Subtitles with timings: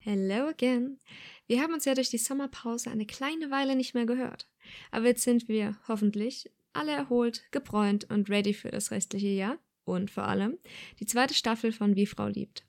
[0.00, 1.00] Hello again.
[1.48, 4.48] Wir haben uns ja durch die Sommerpause eine kleine Weile nicht mehr gehört.
[4.92, 10.10] Aber jetzt sind wir hoffentlich alle erholt, gebräunt und ready für das restliche Jahr und
[10.10, 10.56] vor allem
[11.00, 12.64] die zweite Staffel von Wie Frau liebt.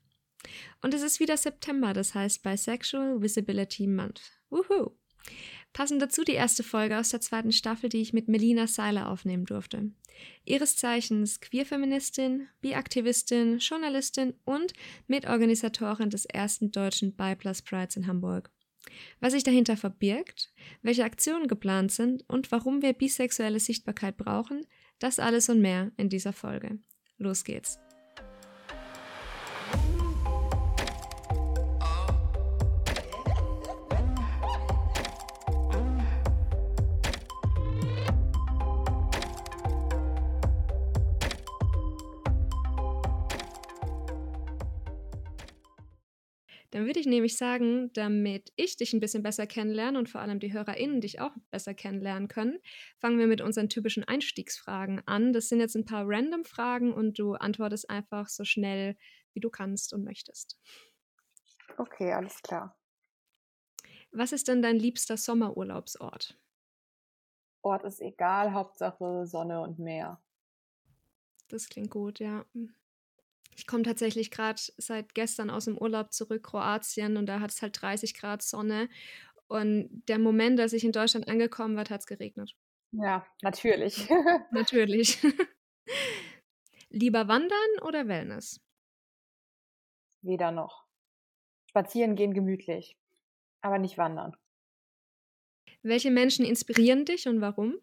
[0.81, 4.21] Und es ist wieder September, das heißt Bisexual Visibility Month.
[4.49, 4.95] Woohoo!
[5.73, 9.45] Passend dazu die erste Folge aus der zweiten Staffel, die ich mit Melina Seiler aufnehmen
[9.45, 9.91] durfte.
[10.43, 14.73] Ihres Zeichens Queerfeministin, Bi-Aktivistin, Journalistin und
[15.07, 18.51] Mitorganisatorin des ersten deutschen Bi Plus Prides in Hamburg.
[19.19, 20.51] Was sich dahinter verbirgt,
[20.81, 24.65] welche Aktionen geplant sind und warum wir bisexuelle Sichtbarkeit brauchen,
[24.97, 26.79] das alles und mehr in dieser Folge.
[27.17, 27.79] Los geht's.
[46.71, 50.39] Dann würde ich nämlich sagen, damit ich dich ein bisschen besser kennenlerne und vor allem
[50.39, 52.59] die HörerInnen dich auch besser kennenlernen können,
[52.99, 55.33] fangen wir mit unseren typischen Einstiegsfragen an.
[55.33, 58.95] Das sind jetzt ein paar random Fragen und du antwortest einfach so schnell,
[59.33, 60.59] wie du kannst und möchtest.
[61.79, 62.75] Okay, alles klar.
[64.11, 66.37] Was ist denn dein liebster Sommerurlaubsort?
[67.61, 70.21] Ort ist egal, Hauptsache Sonne und Meer.
[71.49, 72.45] Das klingt gut, ja.
[73.59, 77.61] Ich komme tatsächlich gerade seit gestern aus dem Urlaub zurück, Kroatien, und da hat es
[77.61, 78.87] halt 30 Grad Sonne.
[79.49, 82.55] Und der Moment, als ich in Deutschland angekommen war, hat es geregnet.
[82.93, 84.07] Ja, natürlich.
[84.51, 85.19] natürlich.
[86.89, 88.61] Lieber wandern oder Wellness?
[90.21, 90.85] Weder noch.
[91.69, 92.97] Spazieren gehen gemütlich,
[93.59, 94.37] aber nicht wandern.
[95.81, 97.77] Welche Menschen inspirieren dich und warum?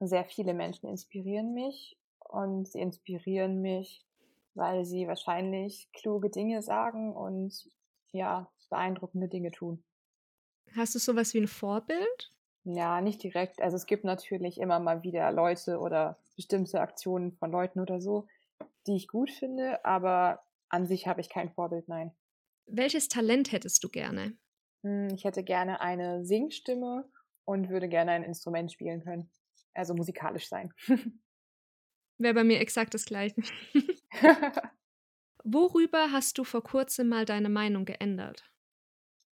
[0.00, 4.06] Sehr viele Menschen inspirieren mich und sie inspirieren mich
[4.54, 7.68] weil sie wahrscheinlich kluge Dinge sagen und
[8.12, 9.84] ja, beeindruckende Dinge tun.
[10.74, 12.30] Hast du sowas wie ein Vorbild?
[12.64, 13.60] Ja, nicht direkt.
[13.60, 18.26] Also es gibt natürlich immer mal wieder Leute oder bestimmte Aktionen von Leuten oder so,
[18.86, 22.12] die ich gut finde, aber an sich habe ich kein Vorbild, nein.
[22.66, 24.36] Welches Talent hättest du gerne?
[24.82, 27.08] Hm, ich hätte gerne eine Singstimme
[27.44, 29.30] und würde gerne ein Instrument spielen können.
[29.74, 30.72] Also musikalisch sein.
[32.18, 33.42] Wäre bei mir exakt das gleiche.
[35.44, 38.50] Worüber hast du vor kurzem mal deine Meinung geändert?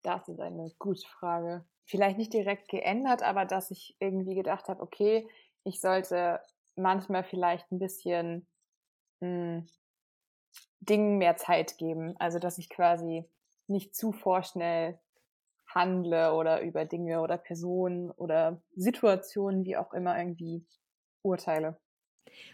[0.03, 1.65] Das ist eine gute Frage.
[1.85, 5.27] Vielleicht nicht direkt geändert, aber dass ich irgendwie gedacht habe, okay,
[5.63, 6.41] ich sollte
[6.75, 8.47] manchmal vielleicht ein bisschen
[9.19, 9.67] mh, hm,
[10.81, 12.15] Dingen mehr Zeit geben.
[12.17, 13.25] Also dass ich quasi
[13.67, 14.99] nicht zu vorschnell
[15.67, 20.65] handle oder über Dinge oder Personen oder Situationen, wie auch immer, irgendwie
[21.23, 21.79] urteile.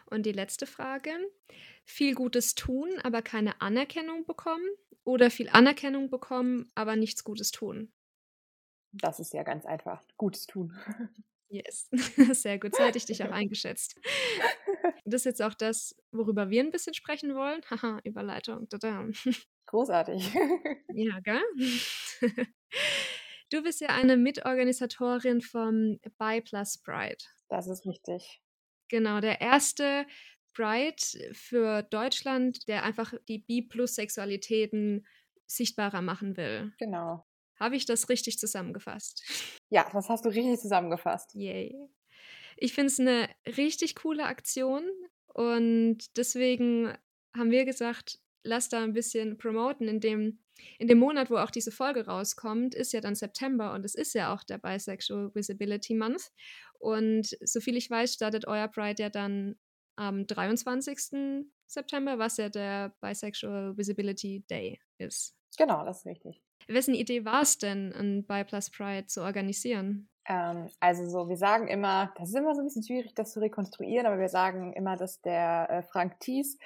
[0.05, 1.11] Und die letzte Frage.
[1.85, 4.67] Viel Gutes tun, aber keine Anerkennung bekommen
[5.03, 7.93] oder viel Anerkennung bekommen, aber nichts Gutes tun?
[8.91, 10.03] Das ist ja ganz einfach.
[10.17, 10.77] Gutes tun.
[11.49, 11.89] Yes,
[12.41, 12.75] sehr gut.
[12.75, 13.99] So hätte ich dich auch eingeschätzt.
[15.05, 17.61] Das ist jetzt auch das, worüber wir ein bisschen sprechen wollen.
[17.69, 18.67] Haha, Überleitung.
[18.69, 19.05] Tada.
[19.65, 20.33] Großartig.
[20.93, 21.43] Ja, gell?
[23.51, 27.23] Du bist ja eine Mitorganisatorin vom Bi Plus Pride.
[27.49, 28.41] Das ist richtig.
[28.89, 30.05] Genau, der erste
[30.53, 30.95] Pride
[31.33, 35.05] für Deutschland, der einfach die Bi-Plus-Sexualitäten
[35.45, 36.73] sichtbarer machen will.
[36.79, 37.25] Genau.
[37.59, 39.23] Habe ich das richtig zusammengefasst?
[39.69, 41.33] Ja, das hast du richtig zusammengefasst.
[41.33, 41.75] Yay.
[42.55, 44.83] Ich finde es eine richtig coole Aktion
[45.27, 46.93] und deswegen
[47.35, 50.39] haben wir gesagt, lass da ein bisschen promoten, in dem,
[50.79, 54.13] in dem Monat, wo auch diese Folge rauskommt, ist ja dann September und es ist
[54.13, 56.31] ja auch der Bisexual Visibility Month.
[56.79, 59.55] Und soviel ich weiß, startet euer Pride ja dann
[59.95, 61.45] am 23.
[61.67, 65.35] September, was ja der Bisexual Visibility Day ist.
[65.57, 66.41] Genau, das ist richtig.
[66.67, 70.09] Wessen Idee war es denn, ein Bi Plus Pride zu organisieren?
[70.27, 73.39] Ähm, also so, wir sagen immer, das ist immer so ein bisschen schwierig, das zu
[73.39, 76.57] rekonstruieren, aber wir sagen immer, dass der äh, Frank Thies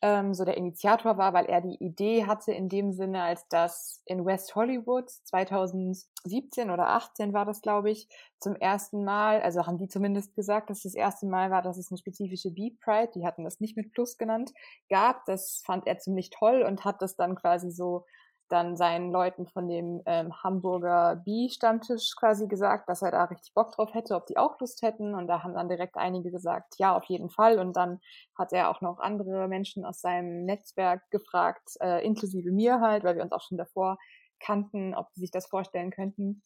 [0.00, 4.02] ähm, so der Initiator war, weil er die Idee hatte in dem Sinne, als dass
[4.04, 8.08] in West Hollywood 2017 oder 18 war das, glaube ich,
[8.38, 11.90] zum ersten Mal, also haben die zumindest gesagt, dass das erste Mal war, dass es
[11.90, 14.52] eine spezifische Bee-Pride, die hatten das nicht mit Plus genannt,
[14.88, 15.24] gab.
[15.26, 18.04] Das fand er ziemlich toll und hat das dann quasi so
[18.48, 23.72] dann seinen Leuten von dem ähm, Hamburger Bi-Stammtisch quasi gesagt, dass er da richtig Bock
[23.72, 25.14] drauf hätte, ob die auch Lust hätten.
[25.14, 27.58] Und da haben dann direkt einige gesagt, ja, auf jeden Fall.
[27.58, 28.00] Und dann
[28.36, 33.16] hat er auch noch andere Menschen aus seinem Netzwerk gefragt, äh, inklusive mir halt, weil
[33.16, 33.98] wir uns auch schon davor
[34.40, 36.42] kannten, ob sie sich das vorstellen könnten.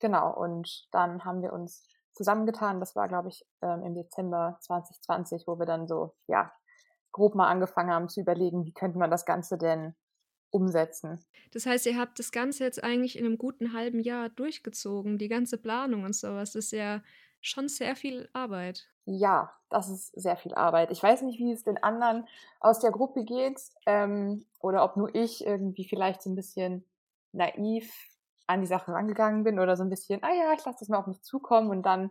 [0.00, 2.80] Genau, und dann haben wir uns zusammengetan.
[2.80, 6.52] Das war, glaube ich, ähm, im Dezember 2020, wo wir dann so, ja,
[7.12, 9.94] grob mal angefangen haben zu überlegen, wie könnte man das Ganze denn
[10.56, 11.24] umsetzen.
[11.52, 15.28] Das heißt, ihr habt das Ganze jetzt eigentlich in einem guten halben Jahr durchgezogen, die
[15.28, 16.54] ganze Planung und sowas.
[16.54, 17.02] Ist ja
[17.40, 18.88] schon sehr viel Arbeit.
[19.04, 20.90] Ja, das ist sehr viel Arbeit.
[20.90, 22.26] Ich weiß nicht, wie es den anderen
[22.60, 26.84] aus der Gruppe geht ähm, oder ob nur ich irgendwie vielleicht so ein bisschen
[27.32, 27.92] naiv
[28.48, 30.98] an die Sache rangegangen bin oder so ein bisschen, ah ja, ich lasse das mal
[30.98, 32.10] auf mich zukommen und dann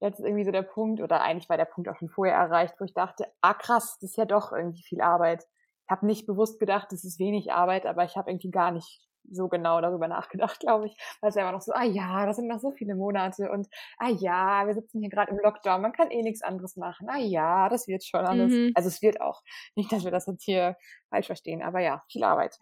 [0.00, 2.74] jetzt ist irgendwie so der Punkt, oder eigentlich war der Punkt auch schon vorher erreicht,
[2.78, 5.46] wo ich dachte, ah krass, das ist ja doch irgendwie viel Arbeit.
[5.92, 9.06] Ich habe nicht bewusst gedacht, das ist wenig Arbeit, aber ich habe irgendwie gar nicht
[9.30, 10.96] so genau darüber nachgedacht, glaube ich.
[11.20, 13.68] Weil es einfach noch so, ah ja, das sind noch so viele Monate und
[13.98, 17.10] ah ja, wir sitzen hier gerade im Lockdown, man kann eh nichts anderes machen.
[17.10, 18.52] Ah ja, das wird schon alles.
[18.52, 18.72] Mhm.
[18.74, 19.42] Also es wird auch.
[19.76, 20.78] Nicht, dass wir das jetzt hier
[21.10, 22.58] falsch verstehen, aber ja, viel Arbeit.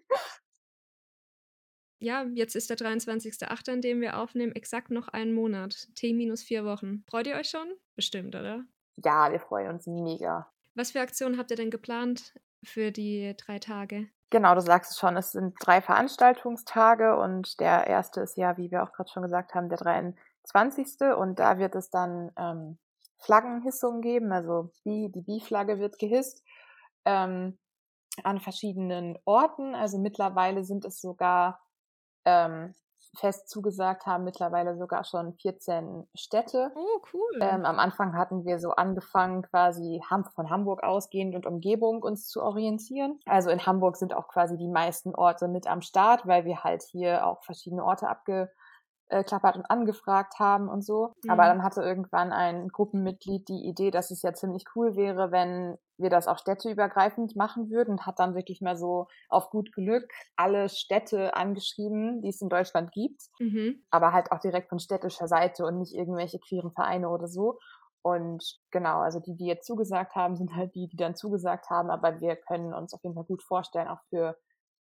[2.00, 5.88] ja, jetzt ist der 23.8., an dem wir aufnehmen, exakt noch einen Monat.
[5.96, 7.04] T minus vier Wochen.
[7.10, 7.74] Freut ihr euch schon?
[7.96, 8.66] Bestimmt, oder?
[9.04, 10.48] Ja, wir freuen uns mega.
[10.80, 12.34] Was für Aktionen habt ihr denn geplant
[12.64, 14.08] für die drei Tage?
[14.30, 18.72] Genau, du sagst es schon, es sind drei Veranstaltungstage und der erste ist ja, wie
[18.72, 21.02] wir auch gerade schon gesagt haben, der 23.
[21.18, 22.78] Und da wird es dann ähm,
[23.18, 26.46] Flaggenhissungen geben, also die, Bi-Flagge wird gehisst
[27.04, 27.58] ähm,
[28.24, 29.76] an verschiedenen Orten.
[29.76, 31.60] Also mittlerweile sind es sogar
[32.24, 32.74] ähm,
[33.16, 36.72] fest zugesagt haben, mittlerweile sogar schon 14 Städte.
[36.76, 37.40] Oh, cool.
[37.42, 40.02] Ähm, am Anfang hatten wir so angefangen, quasi
[40.36, 43.20] von Hamburg ausgehend und Umgebung uns zu orientieren.
[43.26, 46.84] Also in Hamburg sind auch quasi die meisten Orte mit am Start, weil wir halt
[46.84, 48.52] hier auch verschiedene Orte abge
[49.24, 51.14] klappert und angefragt haben und so.
[51.24, 51.30] Mhm.
[51.32, 55.78] Aber dann hatte irgendwann ein Gruppenmitglied die Idee, dass es ja ziemlich cool wäre, wenn
[55.98, 60.10] wir das auch städteübergreifend machen würden und hat dann wirklich mal so auf gut Glück
[60.36, 63.84] alle Städte angeschrieben, die es in Deutschland gibt, mhm.
[63.90, 67.60] aber halt auch direkt von städtischer Seite und nicht irgendwelche queeren Vereine oder so.
[68.02, 71.90] Und genau, also die, die jetzt zugesagt haben, sind halt die, die dann zugesagt haben,
[71.90, 74.38] aber wir können uns auf jeden Fall gut vorstellen, auch für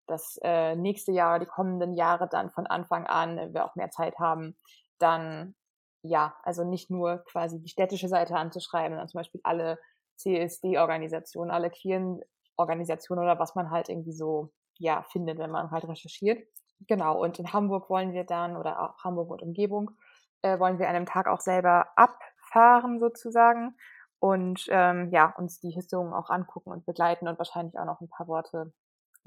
[0.06, 3.90] das äh, nächste Jahr, die kommenden Jahre dann von Anfang an, wenn wir auch mehr
[3.90, 4.56] Zeit haben,
[4.98, 5.54] dann
[6.02, 9.78] ja, also nicht nur quasi die städtische Seite anzuschreiben, sondern zum Beispiel alle
[10.16, 12.20] CSD-Organisationen, alle queeren
[12.56, 16.46] Organisationen oder was man halt irgendwie so ja findet, wenn man halt recherchiert.
[16.86, 19.90] Genau, und in Hamburg wollen wir dann, oder auch Hamburg und Umgebung,
[20.42, 23.76] äh, wollen wir an einem Tag auch selber abfahren sozusagen
[24.18, 28.08] und ähm, ja, uns die Historien auch angucken und begleiten und wahrscheinlich auch noch ein
[28.08, 28.72] paar Worte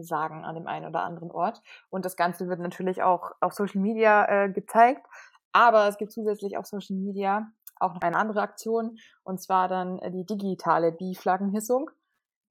[0.03, 1.61] sagen an dem einen oder anderen Ort.
[1.89, 5.05] Und das Ganze wird natürlich auch auf Social Media äh, gezeigt.
[5.51, 9.99] Aber es gibt zusätzlich auf Social Media auch noch eine andere Aktion, und zwar dann
[9.99, 11.89] äh, die digitale Bi-Flaggenhissung,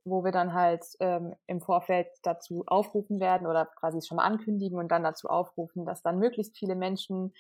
[0.05, 4.79] wo wir dann halt ähm, im Vorfeld dazu aufrufen werden oder quasi schon mal ankündigen
[4.79, 7.35] und dann dazu aufrufen, dass dann möglichst viele Menschen,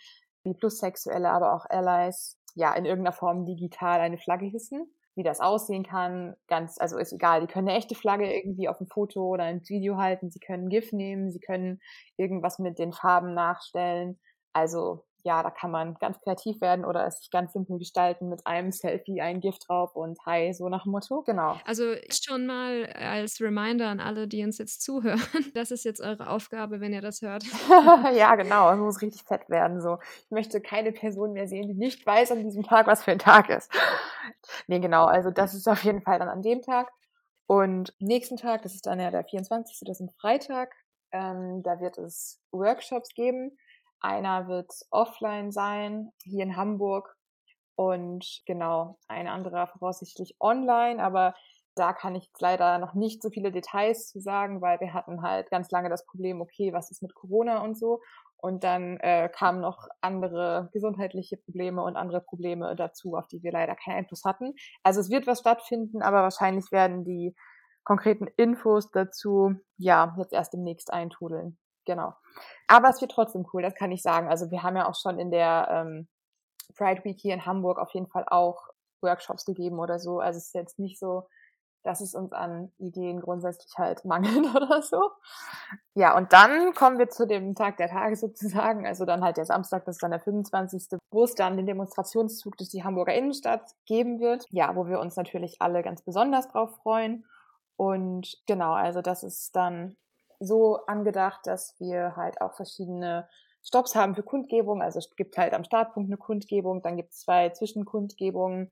[0.44, 5.40] wie Plussexuelle, aber auch Allies, ja, in irgendeiner Form digital eine Flagge hissen wie das
[5.40, 7.40] aussehen kann, ganz, also ist egal.
[7.40, 10.68] Die können eine echte Flagge irgendwie auf ein Foto oder ein Video halten, sie können
[10.68, 11.80] GIF nehmen, sie können
[12.16, 14.20] irgendwas mit den Farben nachstellen.
[14.52, 18.46] Also ja, da kann man ganz kreativ werden oder es sich ganz simpel gestalten mit
[18.46, 21.22] einem Selfie, ein Gift drauf und hi, so nach dem Motto.
[21.22, 21.56] Genau.
[21.64, 25.20] Also schon mal als Reminder an alle, die uns jetzt zuhören,
[25.54, 27.44] das ist jetzt eure Aufgabe, wenn ihr das hört.
[28.14, 29.80] ja, genau, es muss richtig fett werden.
[29.80, 33.12] So, ich möchte keine Person mehr sehen, die nicht weiß an diesem Tag, was für
[33.12, 33.72] ein Tag ist.
[34.66, 36.90] nee, genau, also das ist auf jeden Fall dann an dem Tag.
[37.46, 40.74] Und nächsten Tag, das ist dann ja der 24., das ist ein Freitag,
[41.12, 43.56] ähm, da wird es Workshops geben
[44.00, 47.14] einer wird offline sein, hier in Hamburg.
[47.76, 51.34] Und genau, ein anderer voraussichtlich online, aber
[51.78, 55.48] da kann ich leider noch nicht so viele Details zu sagen, weil wir hatten halt
[55.50, 58.00] ganz lange das Problem, okay, was ist mit Corona und so.
[58.36, 63.52] Und dann äh, kamen noch andere gesundheitliche Probleme und andere Probleme dazu, auf die wir
[63.52, 64.54] leider keinen Einfluss hatten.
[64.82, 67.34] Also es wird was stattfinden, aber wahrscheinlich werden die
[67.84, 71.58] konkreten Infos dazu ja jetzt erst demnächst eintrudeln.
[71.84, 72.12] Genau.
[72.66, 74.28] Aber es wird trotzdem cool, das kann ich sagen.
[74.28, 76.08] Also wir haben ja auch schon in der ähm,
[76.76, 78.68] Pride Week hier in Hamburg auf jeden Fall auch
[79.02, 80.20] Workshops gegeben oder so.
[80.20, 81.26] Also es ist jetzt nicht so,
[81.84, 85.10] dass es uns an Ideen grundsätzlich halt mangelt oder so.
[85.94, 89.46] Ja, und dann kommen wir zu dem Tag der Tage sozusagen, also dann halt der
[89.46, 93.62] Samstag, das ist dann der 25., wo es dann den Demonstrationszug durch die Hamburger Innenstadt
[93.86, 94.44] geben wird.
[94.50, 97.24] Ja, wo wir uns natürlich alle ganz besonders drauf freuen.
[97.76, 99.96] Und genau, also das ist dann
[100.40, 103.28] so angedacht, dass wir halt auch verschiedene
[103.62, 104.82] Stops haben für Kundgebung.
[104.82, 108.70] Also es gibt halt am Startpunkt eine Kundgebung, dann gibt es zwei Zwischenkundgebungen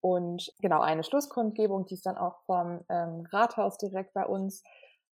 [0.00, 4.62] und genau eine Schlusskundgebung, die ist dann auch vom ähm, Rathaus direkt bei uns.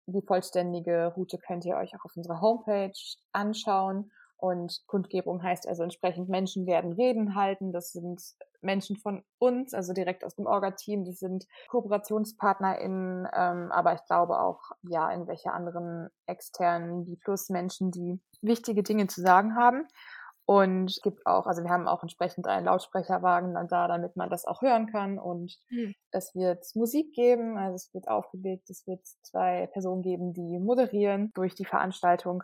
[0.06, 2.92] Die vollständige Route könnt ihr euch auch auf unserer Homepage
[3.32, 4.10] anschauen.
[4.40, 7.72] Und Kundgebung heißt also entsprechend, Menschen werden Reden halten.
[7.72, 8.22] Das sind
[8.62, 11.04] Menschen von uns, also direkt aus dem Orga-Team.
[11.04, 17.48] Das sind KooperationspartnerInnen, ähm, aber ich glaube auch, ja, in welche anderen externen, wie plus
[17.48, 19.86] Menschen, die wichtige Dinge zu sagen haben.
[20.50, 24.30] Und es gibt auch, also wir haben auch entsprechend einen Lautsprecherwagen dann da, damit man
[24.30, 25.16] das auch hören kann.
[25.16, 25.94] Und mhm.
[26.10, 31.30] es wird Musik geben, also es wird aufgelegt, es wird zwei Personen geben, die moderieren
[31.34, 32.42] durch die Veranstaltung.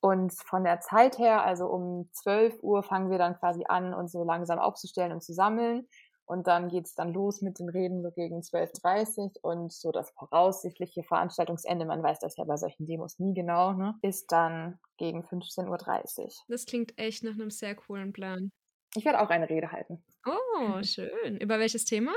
[0.00, 4.12] Und von der Zeit her, also um 12 Uhr fangen wir dann quasi an, uns
[4.12, 5.86] so langsam aufzustellen und zu sammeln.
[6.24, 10.10] Und dann geht's dann los mit den Reden so gegen 12.30 Uhr und so das
[10.12, 15.24] voraussichtliche Veranstaltungsende, man weiß das ja bei solchen Demos nie genau, ne, ist dann gegen
[15.24, 16.28] 15.30 Uhr.
[16.46, 18.52] Das klingt echt nach einem sehr coolen Plan.
[18.94, 20.04] Ich werde auch eine Rede halten.
[20.24, 21.36] Oh, schön.
[21.38, 22.12] Über welches Thema?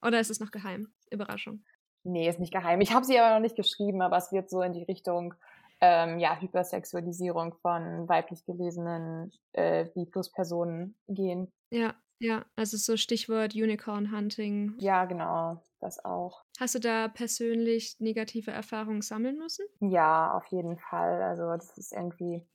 [0.00, 0.94] Oder ist es noch geheim?
[1.10, 1.62] Überraschung.
[2.02, 2.80] Nee, ist nicht geheim.
[2.80, 5.34] Ich habe sie aber noch nicht geschrieben, aber es wird so in die Richtung
[5.80, 11.52] ähm, ja, Hypersexualisierung von weiblich gelesenen äh, B-Plus-Personen gehen.
[11.70, 14.74] Ja, ja, also so Stichwort Unicorn Hunting.
[14.78, 16.44] Ja, genau, das auch.
[16.58, 19.64] Hast du da persönlich negative Erfahrungen sammeln müssen?
[19.80, 21.22] Ja, auf jeden Fall.
[21.22, 22.46] Also das ist irgendwie,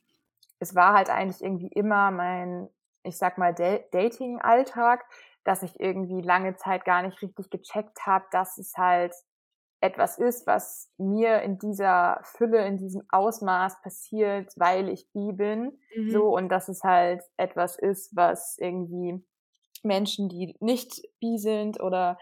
[0.60, 2.68] es war halt eigentlich irgendwie immer mein,
[3.02, 5.04] ich sag mal, Dating-Alltag,
[5.42, 9.14] dass ich irgendwie lange Zeit gar nicht richtig gecheckt habe, dass es halt
[9.80, 15.78] etwas ist, was mir in dieser Fülle, in diesem Ausmaß passiert, weil ich bi bin.
[15.94, 16.10] Mhm.
[16.10, 19.22] So, und dass es halt etwas ist, was irgendwie
[19.82, 22.18] Menschen, die nicht bi sind oder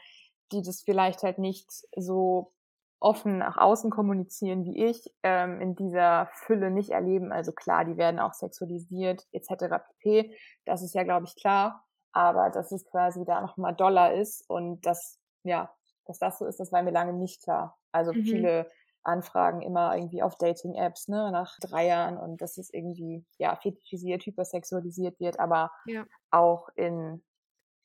[0.52, 2.52] die das vielleicht halt nicht so
[3.00, 7.32] offen nach außen kommunizieren wie ich, ähm, in dieser Fülle nicht erleben.
[7.32, 9.78] Also klar, die werden auch sexualisiert etc.
[10.00, 10.34] pp.
[10.64, 11.84] Das ist ja, glaube ich, klar.
[12.12, 15.70] Aber dass es quasi da nochmal Dollar ist und dass, ja,
[16.04, 17.78] dass das so ist, das war mir lange nicht klar.
[17.92, 18.24] Also mhm.
[18.24, 18.70] viele
[19.02, 24.24] Anfragen immer irgendwie auf Dating-Apps, ne, nach drei Jahren und dass es irgendwie, ja, fetischisiert,
[24.24, 26.04] hypersexualisiert wird, aber ja.
[26.30, 27.22] auch in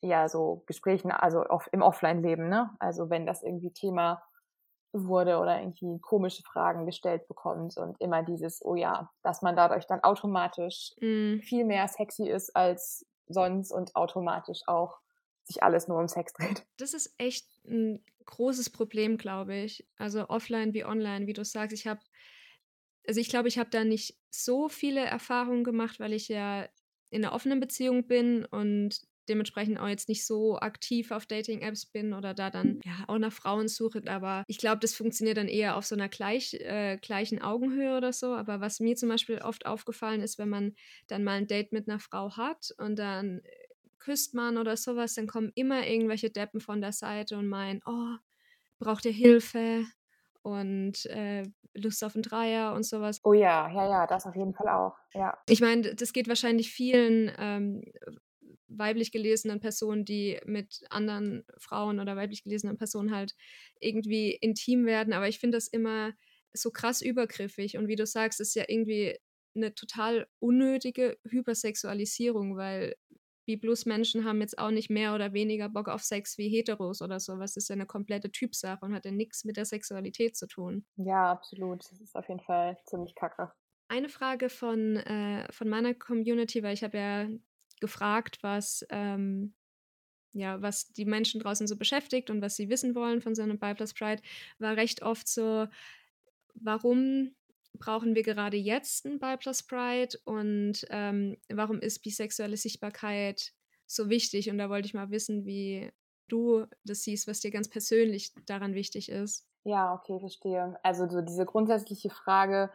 [0.02, 2.70] ja so Gesprächen, also auf, im Offline-Leben, ne?
[2.78, 4.22] Also wenn das irgendwie Thema
[4.92, 9.86] wurde oder irgendwie komische Fragen gestellt bekommt und immer dieses, oh ja, dass man dadurch
[9.86, 11.40] dann automatisch mm.
[11.40, 14.98] viel mehr sexy ist als sonst und automatisch auch
[15.50, 16.64] sich alles nur um Sex dreht.
[16.76, 19.86] Das ist echt ein großes Problem, glaube ich.
[19.96, 21.74] Also offline wie online, wie du sagst.
[21.74, 22.00] Ich habe,
[23.06, 26.68] also ich glaube, ich habe da nicht so viele Erfahrungen gemacht, weil ich ja
[27.10, 32.12] in einer offenen Beziehung bin und dementsprechend auch jetzt nicht so aktiv auf Dating-Apps bin
[32.12, 34.02] oder da dann ja auch nach Frauen suche.
[34.06, 38.12] Aber ich glaube, das funktioniert dann eher auf so einer gleich, äh, gleichen Augenhöhe oder
[38.12, 38.34] so.
[38.34, 40.74] Aber was mir zum Beispiel oft aufgefallen ist, wenn man
[41.06, 43.40] dann mal ein Date mit einer Frau hat und dann
[44.00, 48.16] küsst man oder sowas, dann kommen immer irgendwelche Deppen von der Seite und meinen, oh,
[48.78, 49.84] braucht ihr Hilfe?
[50.42, 51.42] und äh,
[51.74, 53.20] Lust auf einen Dreier und sowas.
[53.24, 55.36] Oh ja, ja, ja, das auf jeden Fall auch, ja.
[55.48, 57.84] Ich meine, das geht wahrscheinlich vielen ähm,
[58.68, 63.34] weiblich gelesenen Personen, die mit anderen Frauen oder weiblich gelesenen Personen halt
[63.80, 65.12] irgendwie intim werden.
[65.12, 66.12] Aber ich finde das immer
[66.52, 67.76] so krass übergriffig.
[67.76, 69.18] Und wie du sagst, ist ja irgendwie
[69.54, 72.94] eine total unnötige Hypersexualisierung, weil
[73.56, 77.54] B-Plus-Menschen haben jetzt auch nicht mehr oder weniger Bock auf Sex wie Heteros oder sowas.
[77.54, 80.84] Das ist ja eine komplette Typsache und hat ja nichts mit der Sexualität zu tun.
[80.96, 81.80] Ja, absolut.
[81.90, 83.52] Das ist auf jeden Fall ziemlich kacke.
[83.88, 87.28] Eine Frage von, äh, von meiner Community, weil ich habe ja
[87.80, 89.54] gefragt, was, ähm,
[90.32, 93.58] ja, was die Menschen draußen so beschäftigt und was sie wissen wollen von so einem
[93.58, 94.22] Bipless Pride,
[94.58, 95.66] war recht oft so,
[96.54, 97.34] warum
[97.78, 103.52] brauchen wir gerade jetzt ein Bipless Pride und ähm, warum ist bisexuelle Sichtbarkeit
[103.86, 104.50] so wichtig?
[104.50, 105.90] Und da wollte ich mal wissen, wie
[106.28, 109.46] du das siehst, was dir ganz persönlich daran wichtig ist.
[109.64, 110.78] Ja, okay, verstehe.
[110.82, 112.70] Also so diese grundsätzliche Frage,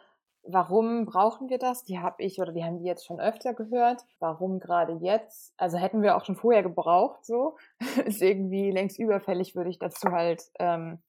[0.47, 1.83] Warum brauchen wir das?
[1.83, 4.05] Die habe ich oder die haben die jetzt schon öfter gehört.
[4.19, 5.53] Warum gerade jetzt?
[5.57, 7.57] Also hätten wir auch schon vorher gebraucht, so.
[8.05, 10.99] Ist irgendwie längst überfällig, würde ich dazu halt ähm,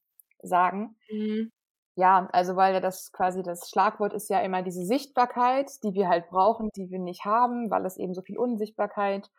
[0.41, 0.95] sagen.
[1.11, 1.51] Mhm.
[1.97, 6.07] Ja, also weil ja das quasi das Schlagwort ist ja immer diese Sichtbarkeit, die wir
[6.07, 9.31] halt brauchen, die wir nicht haben, weil es eben so viel Unsichtbarkeit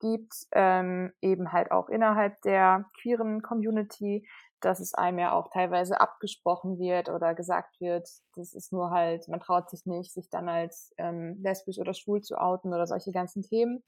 [0.00, 4.26] gibt, ähm, eben halt auch innerhalb der queeren Community
[4.60, 9.28] dass es einem ja auch teilweise abgesprochen wird oder gesagt wird, das ist nur halt,
[9.28, 13.12] man traut sich nicht, sich dann als ähm, lesbisch oder schwul zu outen oder solche
[13.12, 13.84] ganzen Themen.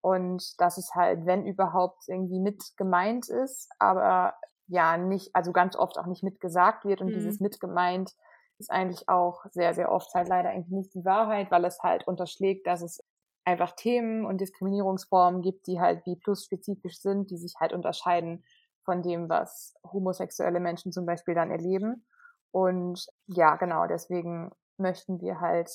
[0.00, 4.34] Und dass es halt, wenn überhaupt, irgendwie mit gemeint ist, aber
[4.68, 7.00] ja nicht, also ganz oft auch nicht mitgesagt wird.
[7.00, 7.14] Und mhm.
[7.14, 8.14] dieses mit gemeint
[8.58, 12.06] ist eigentlich auch sehr, sehr oft halt leider eigentlich nicht die Wahrheit, weil es halt
[12.06, 13.02] unterschlägt, dass es
[13.44, 18.44] einfach Themen und Diskriminierungsformen gibt, die halt wie plus spezifisch sind, die sich halt unterscheiden
[18.84, 22.06] von dem, was homosexuelle Menschen zum Beispiel dann erleben.
[22.50, 25.70] Und ja, genau, deswegen möchten wir halt,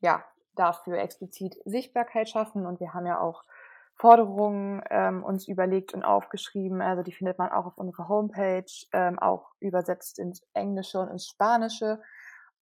[0.00, 0.24] ja,
[0.54, 2.66] dafür explizit Sichtbarkeit schaffen.
[2.66, 3.44] Und wir haben ja auch
[4.00, 6.80] Forderungen ähm, uns überlegt und aufgeschrieben.
[6.80, 8.64] Also die findet man auch auf unserer Homepage,
[8.94, 12.00] ähm, auch übersetzt ins Englische und ins Spanische.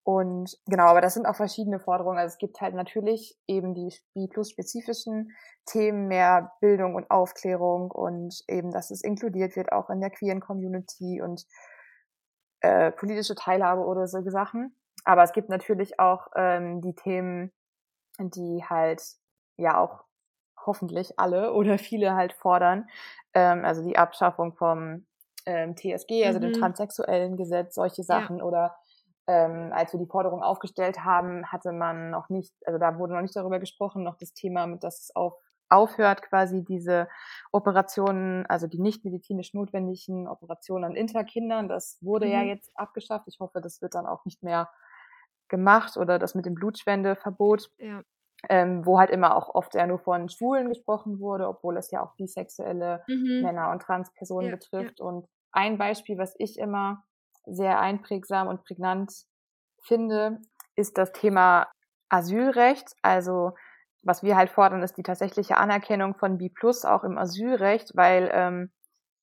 [0.02, 2.18] Und genau, aber das sind auch verschiedene Forderungen.
[2.18, 5.30] Also es gibt halt natürlich eben die B-Plus-spezifischen
[5.64, 10.40] Themen, mehr Bildung und Aufklärung und eben, dass es inkludiert wird, auch in der queeren
[10.40, 11.45] Community und
[12.62, 14.76] äh, politische Teilhabe oder solche Sachen.
[15.04, 17.52] Aber es gibt natürlich auch ähm, die Themen,
[18.18, 19.02] die halt
[19.57, 20.08] ja auch
[20.69, 22.89] hoffentlich alle oder viele halt fordern.
[23.35, 25.07] Ähm, also die Abschaffung vom
[25.47, 26.43] ähm, TSG, also mhm.
[26.43, 28.45] dem transsexuellen Gesetz, solche Sachen ja.
[28.45, 28.77] oder
[29.27, 33.23] ähm, als wir die Forderung aufgestellt haben, hatte man noch nicht, also da wurde noch
[33.23, 35.35] nicht darüber gesprochen, noch das Thema, mit dass es auf,
[35.69, 37.09] aufhört, quasi diese
[37.53, 41.69] Operationen, also die nicht medizinisch notwendigen Operationen an Interkindern.
[41.69, 42.33] Das wurde mhm.
[42.33, 43.27] ja jetzt abgeschafft.
[43.29, 44.71] Ich hoffe, das wird dann auch nicht mehr
[45.49, 47.71] gemacht oder das mit dem Blutspende-Verbot.
[47.79, 48.03] Ja.
[48.49, 52.04] Ähm, wo halt immer auch oft ja nur von Schwulen gesprochen wurde, obwohl es ja
[52.04, 53.40] auch bisexuelle mhm.
[53.42, 55.00] Männer und Transpersonen ja, betrifft.
[55.00, 55.07] Ja.
[55.07, 57.02] Und ein Beispiel, was ich immer
[57.47, 59.12] sehr einprägsam und prägnant
[59.83, 60.40] finde,
[60.76, 61.66] ist das Thema
[62.11, 62.95] Asylrecht.
[63.02, 63.54] Also
[64.04, 68.30] was wir halt fordern, ist die tatsächliche Anerkennung von B Plus auch im Asylrecht, weil
[68.33, 68.71] ähm,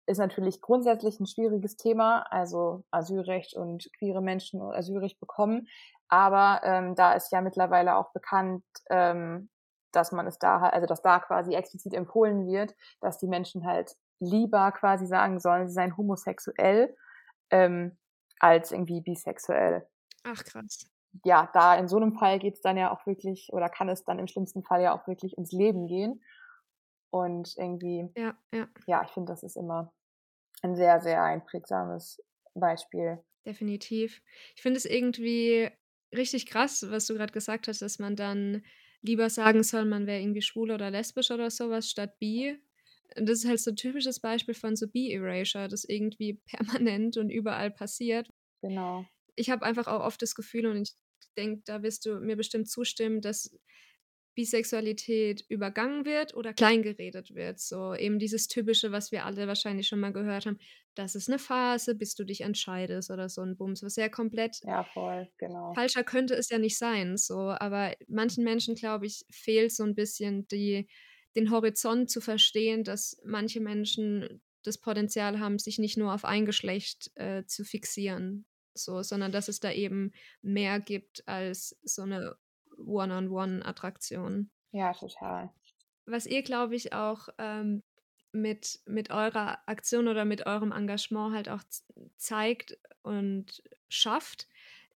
[0.07, 5.67] ist natürlich grundsätzlich ein schwieriges Thema, also Asylrecht und queere Menschen Asylrecht bekommen.
[6.07, 9.49] Aber ähm, da ist ja mittlerweile auch bekannt, ähm,
[9.91, 13.95] dass man es da, also dass da quasi explizit empfohlen wird, dass die Menschen halt
[14.19, 16.95] lieber quasi sagen sollen, sie seien homosexuell,
[17.49, 17.97] ähm,
[18.39, 19.87] als irgendwie bisexuell.
[20.23, 20.89] Ach krass.
[21.23, 24.03] Ja, da in so einem Fall geht es dann ja auch wirklich, oder kann es
[24.03, 26.21] dann im schlimmsten Fall ja auch wirklich ins Leben gehen.
[27.09, 28.67] Und irgendwie, ja, ja.
[28.87, 29.93] ja ich finde, das ist immer
[30.61, 32.21] ein sehr, sehr einprägsames
[32.53, 33.23] Beispiel.
[33.45, 34.21] Definitiv.
[34.55, 35.71] Ich finde es irgendwie
[36.17, 38.63] richtig krass, was du gerade gesagt hast, dass man dann
[39.01, 42.57] lieber sagen soll, man wäre irgendwie schwul oder lesbisch oder sowas statt bi,
[43.15, 47.71] das ist halt so ein typisches Beispiel von so B-Erasure, das irgendwie permanent und überall
[47.71, 48.29] passiert.
[48.61, 49.05] Genau.
[49.35, 50.95] Ich habe einfach auch oft das Gefühl, und ich
[51.37, 53.55] denke, da wirst du mir bestimmt zustimmen, dass
[54.35, 57.59] Bisexualität übergangen wird oder kleingeredet wird.
[57.59, 60.59] So eben dieses typische, was wir alle wahrscheinlich schon mal gehört haben,
[60.93, 64.61] das ist eine Phase, bis du dich entscheidest oder so ein Bums, was ja komplett
[64.63, 65.73] ja, voll, genau.
[65.73, 67.17] falscher könnte es ja nicht sein.
[67.17, 70.87] So, aber manchen Menschen, glaube ich, fehlt so ein bisschen die
[71.35, 76.45] den Horizont zu verstehen, dass manche Menschen das Potenzial haben, sich nicht nur auf ein
[76.45, 82.35] Geschlecht äh, zu fixieren, so, sondern dass es da eben mehr gibt als so eine
[82.77, 84.49] One-on-One-Attraktion.
[84.71, 85.51] Ja, total.
[86.05, 87.83] Was ihr, glaube ich, auch ähm,
[88.31, 91.63] mit, mit eurer Aktion oder mit eurem Engagement halt auch
[92.17, 94.47] zeigt und schafft,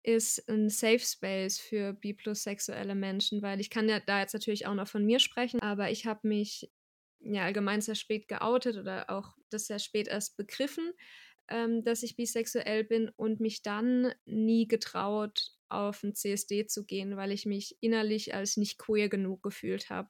[0.02, 4.66] ist ein Safe Space für B-plus sexuelle Menschen, weil ich kann ja da jetzt natürlich
[4.66, 6.70] auch noch von mir sprechen, aber ich habe mich
[7.20, 10.92] ja allgemein sehr spät geoutet oder auch das sehr spät erst begriffen,
[11.48, 17.16] ähm, dass ich bisexuell bin und mich dann nie getraut, auf ein CSD zu gehen,
[17.16, 20.08] weil ich mich innerlich als nicht queer genug gefühlt habe.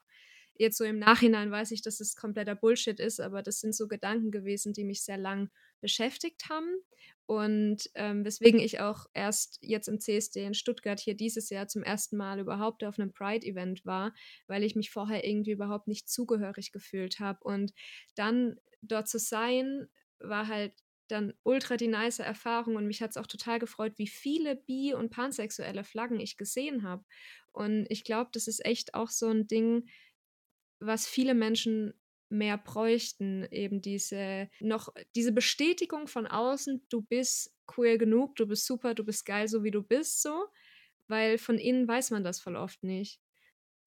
[0.55, 3.87] Jetzt so im Nachhinein weiß ich, dass es kompletter Bullshit ist, aber das sind so
[3.87, 6.83] Gedanken gewesen, die mich sehr lang beschäftigt haben
[7.29, 11.83] und ähm, weswegen ich auch erst jetzt im CSD in Stuttgart hier dieses Jahr zum
[11.83, 14.14] ersten Mal überhaupt auf einem Pride-Event war,
[14.47, 17.40] weil ich mich vorher irgendwie überhaupt nicht zugehörig gefühlt habe.
[17.44, 17.75] Und
[18.14, 19.88] dann dort zu sein,
[20.21, 20.73] war halt
[21.09, 24.94] dann ultra die nice Erfahrung und mich hat es auch total gefreut, wie viele bi-
[24.94, 27.05] und pansexuelle Flaggen ich gesehen habe.
[27.53, 29.88] Und ich glaube, das ist echt auch so ein Ding,
[30.81, 31.94] was viele Menschen
[32.31, 38.66] mehr bräuchten, eben diese noch diese Bestätigung von außen, du bist queer genug, du bist
[38.66, 40.47] super, du bist geil, so wie du bist, so,
[41.09, 43.21] weil von innen weiß man das voll oft nicht.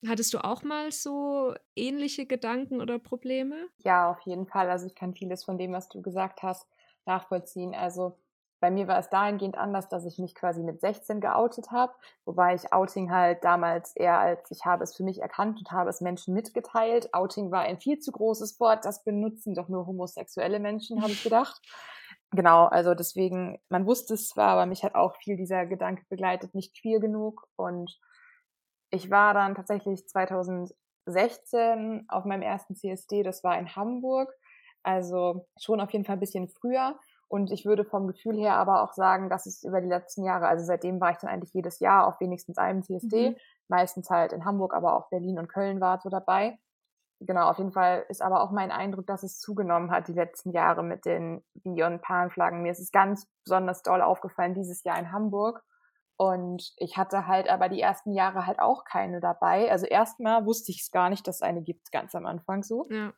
[0.07, 3.69] Hattest du auch mal so ähnliche Gedanken oder Probleme?
[3.83, 4.69] Ja, auf jeden Fall.
[4.69, 6.67] Also ich kann vieles von dem, was du gesagt hast,
[7.05, 7.73] nachvollziehen.
[7.75, 8.17] Also
[8.61, 11.93] bei mir war es dahingehend anders, dass ich mich quasi mit 16 geoutet habe,
[12.25, 15.89] wobei ich Outing halt damals eher als ich habe es für mich erkannt und habe
[15.89, 17.11] es Menschen mitgeteilt.
[17.13, 21.23] Outing war ein viel zu großes Wort, das benutzen doch nur homosexuelle Menschen, habe ich
[21.23, 21.59] gedacht.
[22.33, 26.55] Genau, also deswegen, man wusste es zwar, aber mich hat auch viel dieser Gedanke begleitet,
[26.55, 27.47] nicht queer genug.
[27.57, 27.99] Und
[28.91, 34.31] ich war dann tatsächlich 2016 auf meinem ersten CSD, das war in Hamburg.
[34.83, 36.95] Also schon auf jeden Fall ein bisschen früher.
[37.27, 40.47] Und ich würde vom Gefühl her aber auch sagen, dass es über die letzten Jahre,
[40.47, 43.35] also seitdem war ich dann eigentlich jedes Jahr auf wenigstens einem CSD, mhm.
[43.69, 46.59] meistens halt in Hamburg, aber auch Berlin und Köln war so dabei.
[47.21, 50.51] Genau, auf jeden Fall ist aber auch mein Eindruck, dass es zugenommen hat die letzten
[50.51, 52.63] Jahre mit den Bi- und Pan-Flaggen.
[52.63, 55.63] Mir ist es ganz besonders doll aufgefallen dieses Jahr in Hamburg.
[56.17, 59.71] Und ich hatte halt aber die ersten Jahre halt auch keine dabei.
[59.71, 62.87] Also erstmal wusste ich es gar nicht, dass es eine gibt, ganz am Anfang so.
[62.89, 63.13] Ja.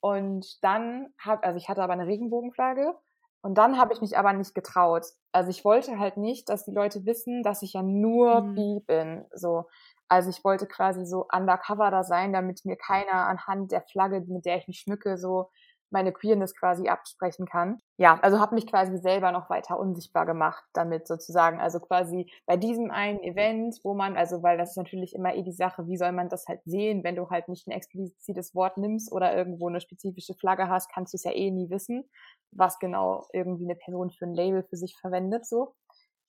[0.00, 2.94] Und dann habe, also ich hatte aber eine Regenbogenflagge
[3.42, 5.06] und dann habe ich mich aber nicht getraut.
[5.32, 8.54] Also ich wollte halt nicht, dass die Leute wissen, dass ich ja nur Mhm.
[8.54, 9.24] bi bin.
[9.34, 9.66] So.
[10.08, 14.44] Also ich wollte quasi so undercover da sein, damit mir keiner anhand der Flagge, mit
[14.46, 15.50] der ich mich schmücke, so
[15.90, 17.78] meine Queerness quasi absprechen kann.
[17.96, 21.60] Ja, also habe mich quasi selber noch weiter unsichtbar gemacht damit sozusagen.
[21.60, 25.42] Also quasi bei diesem einen Event, wo man, also weil das ist natürlich immer eh
[25.42, 28.78] die Sache, wie soll man das halt sehen, wenn du halt nicht ein explizites Wort
[28.78, 32.08] nimmst oder irgendwo eine spezifische Flagge hast, kannst du es ja eh nie wissen,
[32.52, 35.74] was genau irgendwie eine Person für ein Label für sich verwendet so.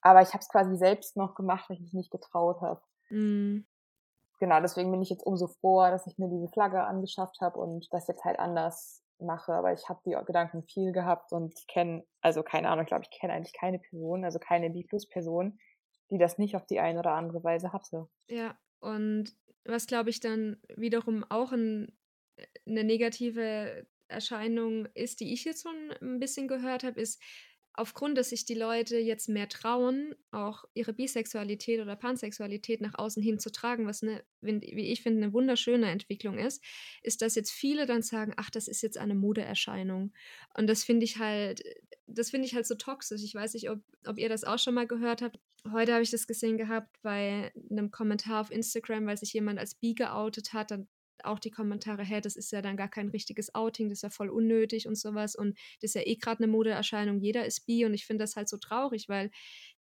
[0.02, 2.82] Aber ich habe es quasi selbst noch gemacht, weil ich mich nicht getraut habe.
[3.10, 3.66] Mhm.
[4.40, 7.88] Genau, deswegen bin ich jetzt umso froher, dass ich mir diese Flagge angeschafft habe und
[7.92, 9.54] das jetzt halt anders mache.
[9.54, 13.06] Aber ich habe die Gedanken viel gehabt und ich kenne, also keine Ahnung, ich glaube,
[13.10, 15.60] ich kenne eigentlich keine Person, also keine B-Plus-Person,
[16.10, 18.08] die das nicht auf die eine oder andere Weise hatte.
[18.28, 21.98] Ja, und was glaube ich dann wiederum auch ein,
[22.66, 27.22] eine negative Erscheinung ist, die ich jetzt schon ein bisschen gehört habe, ist,
[27.74, 33.24] aufgrund, dass sich die Leute jetzt mehr trauen, auch ihre Bisexualität oder Pansexualität nach außen
[33.24, 36.64] hin zu tragen, was eine, wie ich finde, eine wunderschöne Entwicklung ist,
[37.02, 40.14] ist, dass jetzt viele dann sagen, ach, das ist jetzt eine Modeerscheinung.
[40.56, 41.64] Und das finde ich halt,
[42.08, 43.24] das finde ich halt so toxisch.
[43.24, 45.40] Ich weiß nicht, ob, ob ihr das auch schon mal gehört habt.
[45.72, 49.76] Heute habe ich das gesehen gehabt bei einem Kommentar auf Instagram, weil sich jemand als
[49.76, 50.72] bi geoutet hat.
[50.72, 50.88] Dann
[51.26, 54.10] auch die Kommentare, hä, das ist ja dann gar kein richtiges Outing, das ist ja
[54.10, 55.36] voll unnötig und sowas.
[55.36, 58.36] Und das ist ja eh gerade eine Modeerscheinung, jeder ist bi und ich finde das
[58.36, 59.32] halt so traurig, weil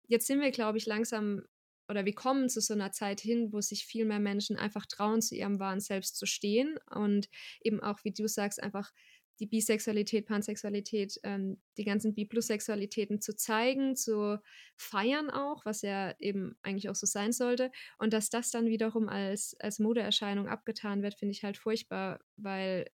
[0.08, 1.42] jetzt sind wir, glaube ich, langsam
[1.90, 5.22] oder wir kommen zu so einer Zeit hin, wo sich viel mehr Menschen einfach trauen,
[5.24, 7.30] zu ihrem wahren Selbst zu stehen und
[7.62, 8.92] eben auch, wie du sagst, einfach
[9.40, 14.40] die Bisexualität, Pansexualität, ähm, die ganzen Bi-Plus-Sexualitäten zu zeigen, zu
[14.78, 17.72] feiern auch, was ja eben eigentlich auch so sein sollte.
[17.98, 22.90] Und dass das dann wiederum als, als Modeerscheinung abgetan wird, finde ich halt furchtbar, weil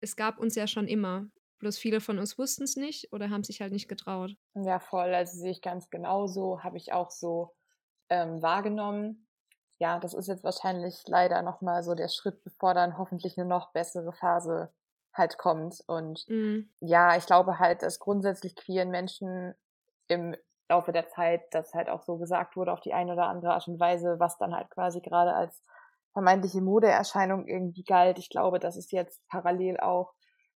[0.00, 1.26] es gab uns ja schon immer.
[1.58, 4.34] Bloß viele von uns wussten es nicht oder haben sich halt nicht getraut.
[4.54, 5.14] Ja, voll.
[5.14, 7.54] Also sehe ich ganz genauso, habe ich auch so
[8.10, 9.26] ähm, wahrgenommen.
[9.78, 13.72] Ja, das ist jetzt wahrscheinlich leider nochmal so der Schritt, bevor dann hoffentlich eine noch
[13.72, 14.72] bessere Phase
[15.18, 15.82] halt kommt.
[15.86, 16.68] Und Mhm.
[16.80, 19.54] ja, ich glaube halt, dass grundsätzlich queeren Menschen
[20.08, 20.36] im
[20.68, 23.68] Laufe der Zeit, das halt auch so gesagt wurde, auf die eine oder andere Art
[23.68, 25.62] und Weise, was dann halt quasi gerade als
[26.12, 28.18] vermeintliche Modeerscheinung irgendwie galt.
[28.18, 30.14] Ich glaube, das ist jetzt parallel auch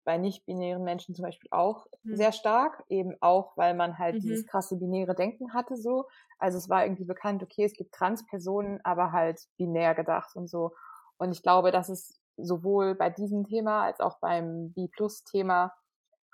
[0.04, 2.12] bei nicht-binären Menschen zum Beispiel auch Mhm.
[2.12, 4.22] sehr stark, eben auch, weil man halt Mhm.
[4.22, 6.06] dieses krasse binäre Denken hatte so.
[6.38, 10.72] Also es war irgendwie bekannt, okay, es gibt Transpersonen, aber halt binär gedacht und so.
[11.18, 15.74] Und ich glaube, dass es sowohl bei diesem Thema als auch beim B-Plus-Thema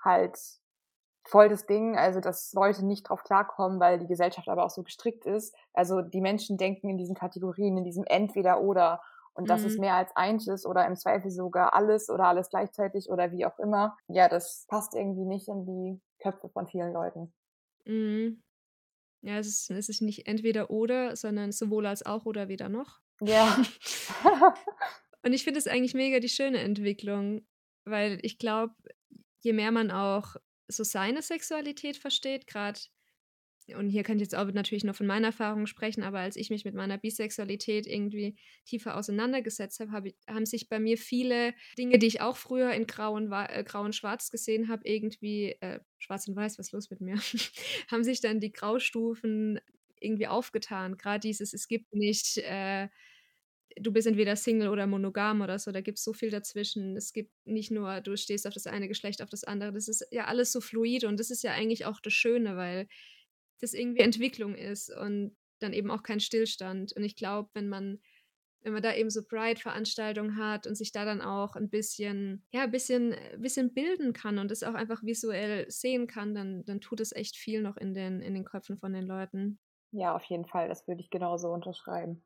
[0.03, 0.37] halt
[1.25, 1.97] voll das Ding.
[1.97, 5.55] Also, dass Leute nicht drauf klarkommen, weil die Gesellschaft aber auch so gestrickt ist.
[5.73, 9.01] Also, die Menschen denken in diesen Kategorien, in diesem Entweder-Oder.
[9.35, 9.79] Und dass es Mhm.
[9.79, 13.57] mehr als eins ist oder im Zweifel sogar alles oder alles gleichzeitig oder wie auch
[13.57, 13.97] immer.
[14.07, 17.33] Ja, das passt irgendwie nicht in die Köpfe von vielen Leuten.
[17.85, 18.43] Mhm.
[19.21, 23.01] Ja, es ist, es ist nicht entweder oder, sondern sowohl als auch oder weder noch.
[23.21, 23.57] Ja.
[25.23, 27.47] Und ich finde es eigentlich mega die schöne Entwicklung,
[27.85, 28.75] weil ich glaube,
[29.41, 30.35] je mehr man auch
[30.67, 32.79] so seine Sexualität versteht, gerade,
[33.77, 36.49] und hier kann ich jetzt auch natürlich nur von meiner Erfahrung sprechen, aber als ich
[36.49, 41.97] mich mit meiner Bisexualität irgendwie tiefer auseinandergesetzt habe, hab haben sich bei mir viele Dinge,
[41.97, 45.79] die ich auch früher in grau und, äh, grau und schwarz gesehen habe, irgendwie, äh,
[45.97, 47.15] schwarz und weiß, was ist los mit mir,
[47.89, 49.61] haben sich dann die Graustufen
[50.01, 50.97] irgendwie aufgetan.
[50.97, 52.89] Gerade dieses, es gibt nicht, äh,
[53.77, 56.95] du bist entweder Single oder monogam oder so, da gibt es so viel dazwischen.
[56.97, 59.73] Es gibt nicht nur, du stehst auf das eine Geschlecht, auf das andere.
[59.73, 62.87] Das ist ja alles so fluid und das ist ja eigentlich auch das Schöne, weil
[63.61, 66.93] das irgendwie Entwicklung ist und dann eben auch kein Stillstand.
[66.93, 68.01] Und ich glaube, wenn man,
[68.61, 72.63] wenn man da eben so Pride-Veranstaltungen hat und sich da dann auch ein bisschen, ja,
[72.63, 76.99] ein bisschen, bisschen bilden kann und das auch einfach visuell sehen kann, dann, dann tut
[76.99, 79.59] es echt viel noch in den, in den Köpfen von den Leuten.
[79.91, 80.67] ja, auf jeden Fall.
[80.67, 82.23] Das würde ich genauso unterschreiben.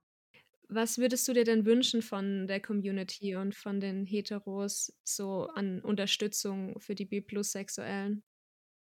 [0.69, 5.81] Was würdest du dir denn wünschen von der Community und von den Heteros so an
[5.81, 8.23] Unterstützung für die B-Plus-Sexuellen?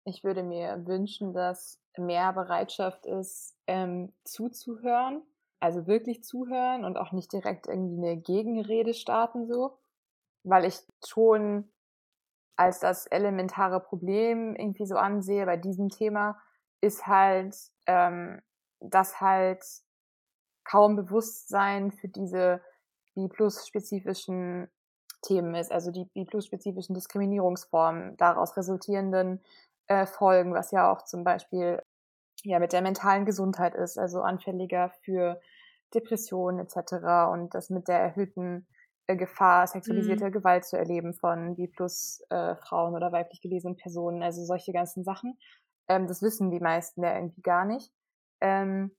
[0.06, 5.22] Ich würde mir wünschen, dass mehr Bereitschaft ist, ähm, zuzuhören,
[5.60, 9.78] also wirklich zuhören und auch nicht direkt irgendwie eine Gegenrede starten so,
[10.44, 11.72] weil ich schon
[12.56, 16.42] als das elementare Problem irgendwie so ansehe bei diesem Thema,
[16.82, 18.42] ist halt, ähm,
[18.80, 19.64] dass halt
[20.70, 22.62] kaum Bewusstsein für diese
[23.16, 24.70] B-Plus-spezifischen
[25.22, 29.42] Themen ist, also die B-Plus-spezifischen Diskriminierungsformen, daraus resultierenden
[29.88, 31.82] äh, Folgen, was ja auch zum Beispiel
[32.44, 35.42] ja mit der mentalen Gesundheit ist, also anfälliger für
[35.94, 37.32] Depressionen etc.
[37.32, 38.68] und das mit der erhöhten
[39.08, 40.32] äh, Gefahr, sexualisierte mhm.
[40.32, 45.40] Gewalt zu erleben von B plus äh, oder weiblich gelesenen Personen, also solche ganzen Sachen.
[45.88, 47.92] Ähm, das wissen die meisten ja irgendwie gar nicht.
[48.42, 48.92] Ähm,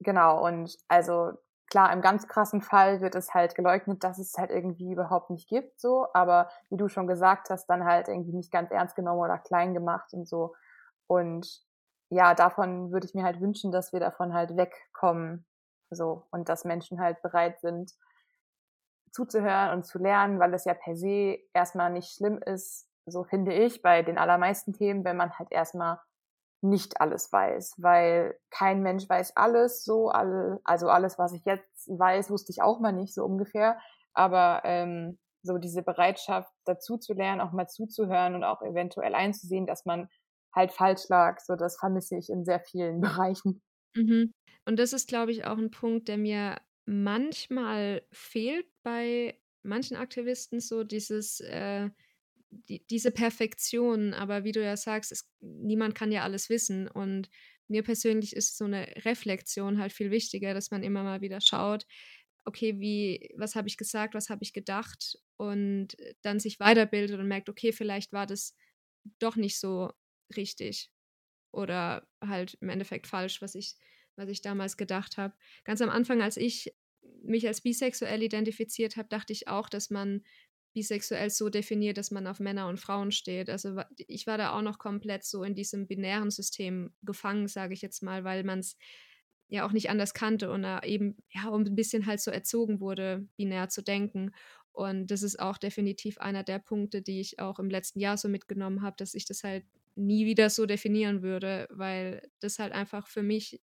[0.00, 1.32] genau, und also
[1.70, 5.48] klar, im ganz krassen Fall wird es halt geleugnet, dass es halt irgendwie überhaupt nicht
[5.48, 9.20] gibt, so, aber wie du schon gesagt hast, dann halt irgendwie nicht ganz ernst genommen
[9.20, 10.54] oder klein gemacht und so.
[11.06, 11.62] Und
[12.10, 15.46] ja, davon würde ich mir halt wünschen, dass wir davon halt wegkommen,
[15.90, 17.92] so, und dass Menschen halt bereit sind,
[19.12, 23.52] zuzuhören und zu lernen, weil es ja per se erstmal nicht schlimm ist, so finde
[23.52, 25.98] ich, bei den allermeisten Themen, wenn man halt erstmal
[26.62, 31.88] nicht alles weiß, weil kein Mensch weiß alles so, alle, also alles, was ich jetzt
[31.88, 33.78] weiß, wusste ich auch mal nicht, so ungefähr.
[34.12, 39.66] Aber ähm, so diese Bereitschaft, dazu zu lernen, auch mal zuzuhören und auch eventuell einzusehen,
[39.66, 40.08] dass man
[40.54, 43.00] halt falsch lag, so das vermisse ich in sehr vielen
[43.34, 43.62] Bereichen.
[43.94, 44.32] Mhm.
[44.66, 50.60] Und das ist, glaube ich, auch ein Punkt, der mir manchmal fehlt bei manchen Aktivisten,
[50.60, 51.90] so dieses äh,
[52.50, 56.88] die, diese Perfektion, aber wie du ja sagst, es, niemand kann ja alles wissen.
[56.88, 57.28] Und
[57.68, 61.86] mir persönlich ist so eine Reflexion halt viel wichtiger, dass man immer mal wieder schaut,
[62.44, 67.28] okay, wie, was habe ich gesagt, was habe ich gedacht und dann sich weiterbildet und
[67.28, 68.56] merkt, okay, vielleicht war das
[69.18, 69.92] doch nicht so
[70.36, 70.90] richtig
[71.52, 73.76] oder halt im Endeffekt falsch, was ich,
[74.16, 75.34] was ich damals gedacht habe.
[75.64, 76.74] Ganz am Anfang, als ich
[77.22, 80.22] mich als bisexuell identifiziert habe, dachte ich auch, dass man
[80.72, 83.50] bisexuell so definiert, dass man auf Männer und Frauen steht.
[83.50, 87.82] Also ich war da auch noch komplett so in diesem binären System gefangen, sage ich
[87.82, 88.76] jetzt mal, weil man es
[89.48, 93.26] ja auch nicht anders kannte und da eben ja ein bisschen halt so erzogen wurde,
[93.36, 94.32] binär zu denken.
[94.72, 98.28] Und das ist auch definitiv einer der Punkte, die ich auch im letzten Jahr so
[98.28, 99.64] mitgenommen habe, dass ich das halt
[99.96, 103.60] nie wieder so definieren würde, weil das halt einfach für mich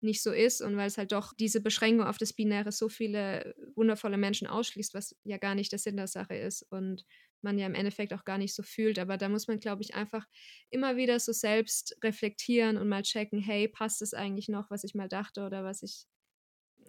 [0.00, 3.54] nicht so ist und weil es halt doch diese Beschränkung auf das Binäre so viele
[3.74, 7.04] wundervolle Menschen ausschließt, was ja gar nicht der Sinn der Sache ist und
[7.40, 8.98] man ja im Endeffekt auch gar nicht so fühlt.
[8.98, 10.26] Aber da muss man, glaube ich, einfach
[10.70, 14.94] immer wieder so selbst reflektieren und mal checken, hey, passt es eigentlich noch, was ich
[14.94, 16.06] mal dachte oder was ich,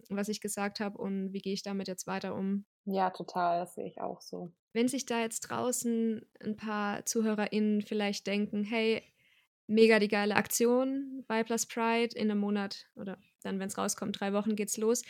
[0.09, 2.65] was ich gesagt habe und wie gehe ich damit jetzt weiter um?
[2.83, 4.51] Ja, total, das sehe ich auch so.
[4.73, 9.03] Wenn sich da jetzt draußen ein paar ZuhörerInnen vielleicht denken, hey,
[9.69, 14.19] mega die geile Aktion bei Plus Pride in einem Monat oder dann, wenn es rauskommt,
[14.19, 15.03] drei Wochen geht's los.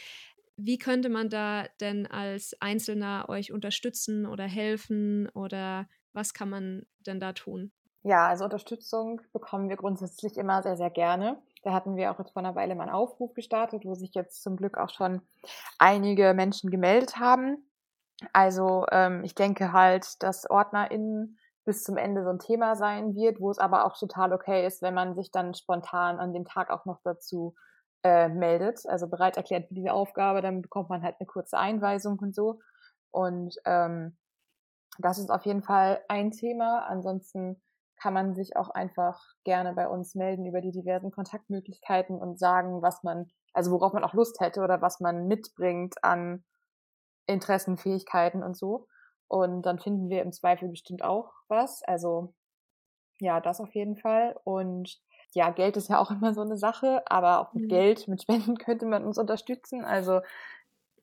[0.58, 6.86] Wie könnte man da denn als Einzelner euch unterstützen oder helfen oder was kann man
[7.00, 7.72] denn da tun?
[8.04, 11.42] Ja, also Unterstützung bekommen wir grundsätzlich immer sehr, sehr gerne.
[11.64, 14.42] Da hatten wir auch jetzt vor einer Weile mal einen Aufruf gestartet, wo sich jetzt
[14.42, 15.22] zum Glück auch schon
[15.78, 17.70] einige Menschen gemeldet haben.
[18.34, 21.38] Also ähm, ich denke halt, dass OrdnerInnen
[21.70, 24.82] bis zum Ende so ein Thema sein wird, wo es aber auch total okay ist,
[24.82, 27.54] wenn man sich dann spontan an dem Tag auch noch dazu
[28.02, 32.18] äh, meldet, also bereit erklärt für diese Aufgabe, dann bekommt man halt eine kurze Einweisung
[32.18, 32.60] und so.
[33.12, 34.18] Und ähm,
[34.98, 36.88] das ist auf jeden Fall ein Thema.
[36.88, 37.62] Ansonsten
[38.02, 42.82] kann man sich auch einfach gerne bei uns melden über die diversen Kontaktmöglichkeiten und sagen,
[42.82, 46.44] was man, also worauf man auch Lust hätte oder was man mitbringt an
[47.28, 48.88] Interessen, Fähigkeiten und so.
[49.30, 51.84] Und dann finden wir im Zweifel bestimmt auch was.
[51.84, 52.34] Also
[53.20, 54.36] ja, das auf jeden Fall.
[54.44, 55.00] Und
[55.34, 57.70] ja, Geld ist ja auch immer so eine Sache, aber auch mit mhm.
[57.70, 59.86] Geld, mit Spenden könnte man uns unterstützen.
[59.86, 60.22] Also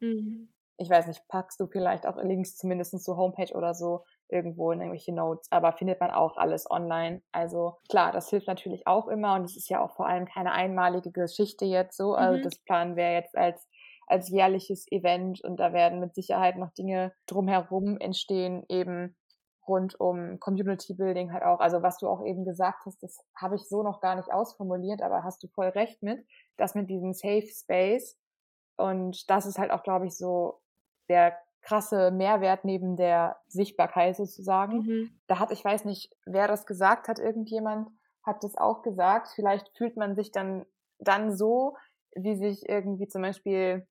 [0.01, 0.53] mhm.
[0.77, 4.81] ich weiß nicht, packst du vielleicht auch Links zumindest zur Homepage oder so irgendwo in
[4.81, 7.23] irgendwelche Notes, aber findet man auch alles online.
[7.31, 10.51] Also klar, das hilft natürlich auch immer und es ist ja auch vor allem keine
[10.51, 12.15] einmalige Geschichte jetzt so.
[12.15, 12.43] Also mhm.
[12.43, 13.69] das planen wir jetzt als
[14.07, 19.17] als jährliches Event und da werden mit Sicherheit noch Dinge drumherum entstehen, eben
[19.67, 21.59] rund um Community Building halt auch.
[21.59, 25.03] Also was du auch eben gesagt hast, das habe ich so noch gar nicht ausformuliert,
[25.03, 26.25] aber hast du voll recht mit,
[26.57, 28.17] das mit diesem Safe Space
[28.77, 30.61] und das ist halt auch, glaube ich, so
[31.09, 34.79] der krasse Mehrwert neben der Sichtbarkeit sozusagen.
[34.79, 35.21] Mhm.
[35.27, 37.89] Da hat, ich weiß nicht, wer das gesagt hat, irgendjemand
[38.23, 39.29] hat das auch gesagt.
[39.35, 40.65] Vielleicht fühlt man sich dann,
[40.99, 41.77] dann so,
[42.15, 43.87] wie sich irgendwie zum Beispiel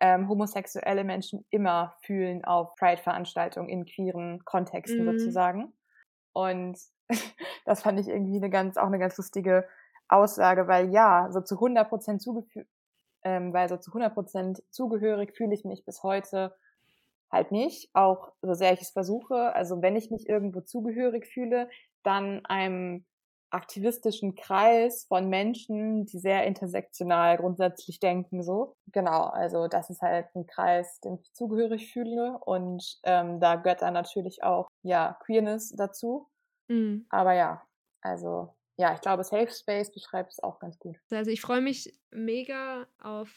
[0.00, 5.18] ähm, homosexuelle Menschen immer fühlen auf Pride-Veranstaltungen in queeren Kontexten mhm.
[5.18, 5.72] sozusagen.
[6.32, 6.78] Und
[7.64, 9.66] das fand ich irgendwie eine ganz, auch eine ganz lustige
[10.08, 12.68] Aussage, weil ja, so zu 100 Prozent zugeführt,
[13.22, 16.54] ähm, weil so zu 100 Prozent zugehörig fühle ich mich bis heute
[17.30, 19.54] halt nicht, auch so sehr ich es versuche.
[19.54, 21.68] Also wenn ich mich irgendwo zugehörig fühle,
[22.02, 23.04] dann einem
[23.54, 28.76] aktivistischen Kreis von Menschen, die sehr intersektional grundsätzlich denken, so.
[28.92, 33.82] Genau, also das ist halt ein Kreis, dem ich zugehörig fühle und ähm, da gehört
[33.82, 36.28] dann natürlich auch, ja, Queerness dazu.
[36.68, 37.06] Mhm.
[37.10, 37.62] Aber ja,
[38.02, 40.96] also ja, ich glaube, Safe Space beschreibt es auch ganz gut.
[41.10, 43.30] Also ich freue mich mega auf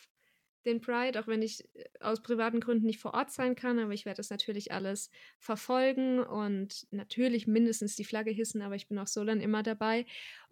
[0.68, 3.94] den Pride, auch wenn ich äh, aus privaten Gründen nicht vor Ort sein kann, aber
[3.94, 9.00] ich werde das natürlich alles verfolgen und natürlich mindestens die Flagge hissen, aber ich bin
[9.00, 10.06] auch so dann immer dabei.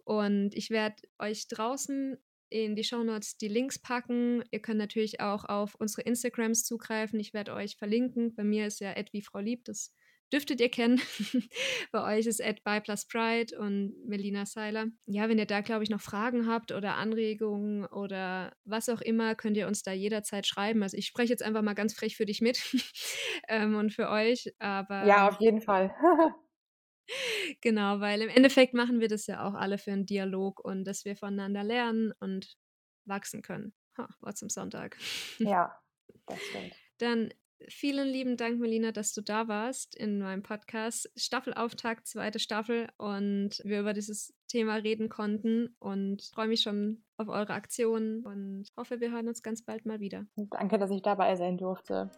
[0.04, 2.16] Und ich werde euch draußen
[2.48, 4.44] in die Shownotes die Links packen.
[4.50, 7.18] Ihr könnt natürlich auch auf unsere Instagrams zugreifen.
[7.18, 8.34] Ich werde euch verlinken.
[8.34, 9.92] Bei mir ist ja wie Frau Lieb, das
[10.32, 11.00] dürftet ihr kennen.
[11.92, 14.86] Bei euch ist Ed by Plus Pride und Melina Seiler.
[15.06, 19.34] Ja, wenn ihr da, glaube ich, noch Fragen habt oder Anregungen oder was auch immer,
[19.34, 20.82] könnt ihr uns da jederzeit schreiben.
[20.82, 22.60] Also ich spreche jetzt einfach mal ganz frech für dich mit
[23.48, 24.52] ähm, und für euch.
[24.58, 25.94] Aber ja, auf jeden Fall.
[27.60, 31.04] genau, weil im Endeffekt machen wir das ja auch alle für einen Dialog und dass
[31.04, 32.56] wir voneinander lernen und
[33.04, 33.74] wachsen können.
[33.96, 34.96] Ha, Wort zum Sonntag.
[35.38, 35.78] Ja,
[36.26, 36.74] das stimmt.
[36.98, 37.32] Dann
[37.68, 41.10] Vielen lieben Dank, Melina, dass du da warst in meinem Podcast.
[41.16, 47.28] Staffelauftakt, zweite Staffel und wir über dieses Thema reden konnten und freue mich schon auf
[47.28, 50.26] eure Aktionen und hoffe, wir hören uns ganz bald mal wieder.
[50.36, 52.10] Danke, dass ich dabei sein durfte.